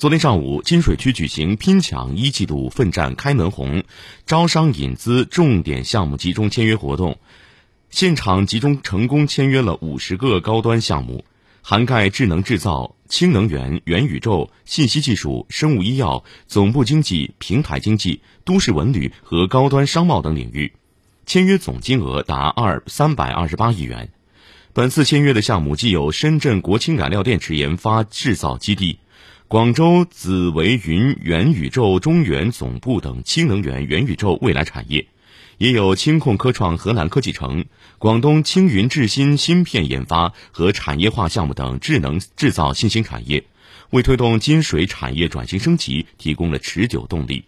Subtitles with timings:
[0.00, 3.84] 昨天上午，金水区举行拼抢一季度奋战开门红
[4.24, 7.18] 招商引资重点项目集中签约活动，
[7.90, 11.26] 现场集中成功签约了五十个高端项目，
[11.60, 20.72] 涵盖智能制造、氢能源、元宇宙、信息技术、生物医药、总部经济、平台经济、都市文旅和高端商贸等领域，
[21.26, 24.08] 签约总金额达二三百二十八亿元。
[24.72, 28.98] 本次签约的项目既有深圳国氢燃料电池研发制造基地。
[29.50, 35.08] 广州紫维云元宇宙中原总部等氢能源、元宇宙未来产业，
[35.58, 37.64] 也有清控科创河南科技城、
[37.98, 43.42] 广东青云智新芯片研发和产业化项目等智能制造新兴产业，
[43.90, 47.44] 为推动金水产业转型升级提供了持久动力。